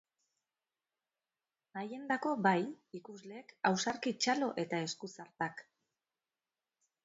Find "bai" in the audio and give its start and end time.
2.49-2.57